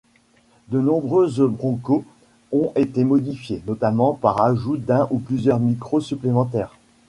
[0.69, 2.03] De nombreuses Bronco
[2.51, 6.73] ont été modifiées, notamment par ajout d'un ou plusieurs micros supplémentaires.